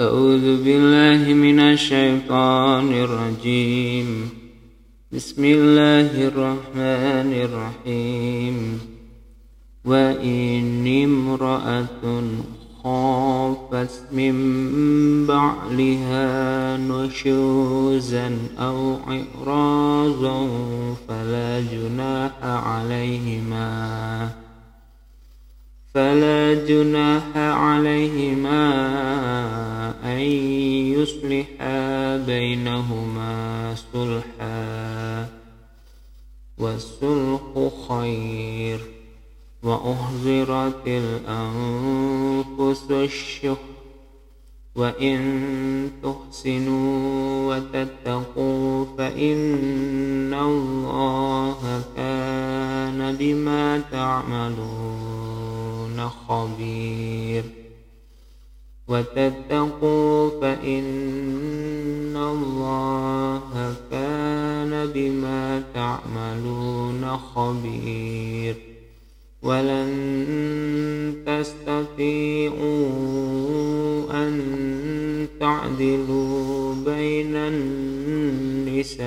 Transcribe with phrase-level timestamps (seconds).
[0.00, 4.30] أعوذ بالله من الشيطان الرجيم.
[5.12, 8.80] بسم الله الرحمن الرحيم.
[9.84, 12.22] وإن امرأة
[12.84, 14.34] خافت من
[15.26, 20.48] بعلها نشوزا أو إعراضا
[21.08, 24.28] فلا جناح عليهما.
[25.94, 28.97] فلا جناح عليهما
[31.08, 35.28] يصلحا بينهما صلحا
[36.58, 38.80] والصلح خير
[39.62, 43.56] وأحضرت الأنفس الشح
[44.76, 55.28] وإن تحسنوا وتتقوا فإن الله كان بما تعملون
[56.28, 57.44] خبير
[58.88, 68.56] وتتقوا فإن الله كان بما تعملون خبير.
[69.42, 69.90] ولن
[71.26, 72.56] تستطيعوا
[74.10, 74.34] أن
[75.40, 78.98] تعدلوا بين النساء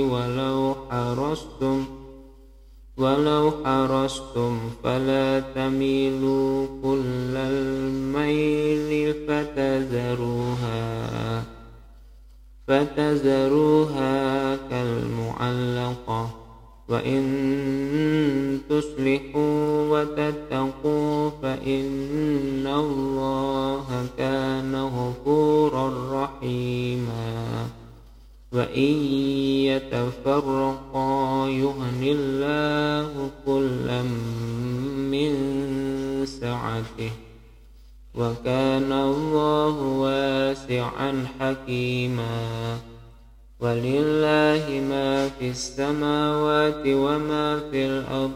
[0.00, 1.84] ولو حرصتم
[2.96, 7.15] ولو حرصتم فلا تميلوا كل
[8.16, 10.76] الميل فتذروها
[12.68, 16.30] فتذروها كالمعلقة
[16.88, 17.22] وإن
[18.70, 25.92] تصلحوا وتتقوا فإن الله كان غفورا
[26.24, 27.66] رحيما.
[28.52, 28.94] وإن
[29.70, 34.02] يتفرقا يهن الله كلا
[35.12, 35.32] من
[36.40, 37.10] سعته.
[38.16, 42.78] وكان الله واسعا حكيما.
[43.60, 48.32] ولله ما في السماوات وما في الأرض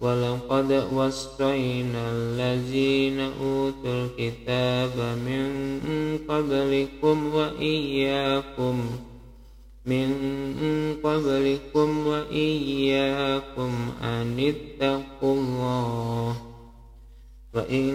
[0.00, 5.48] ولقد وصينا الذين أوتوا الكتاب من
[6.28, 8.76] قبلكم وإياكم
[9.86, 10.08] من
[11.04, 13.72] قبلكم وإياكم
[14.02, 16.36] أن اتقوا الله.
[17.54, 17.94] وإن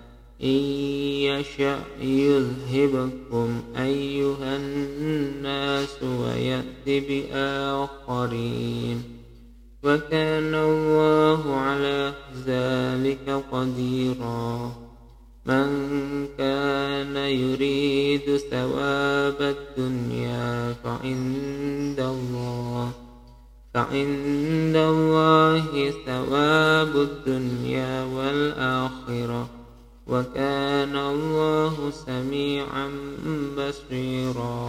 [0.43, 0.49] إن
[1.29, 8.41] يشأ يذهبكم أيها الناس ويأت بآخرين
[9.83, 12.13] وكان الله على
[12.45, 14.71] ذلك قديرا
[15.45, 15.67] من
[16.37, 22.91] كان يريد ثواب الدنيا فعند الله
[23.73, 29.60] فعند الله ثواب الدنيا والآخرة
[30.07, 32.89] وكان الله سميعا
[33.57, 34.61] بصيرا.